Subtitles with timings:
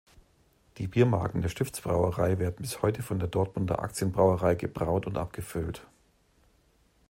[0.79, 5.85] Die Biermarken der Stifts-Brauerei werden bis heute von der Dortmunder Actien-Brauerei gebraut und abgefüllt.